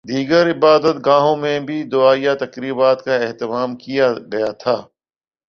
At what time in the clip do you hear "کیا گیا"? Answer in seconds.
3.75-4.51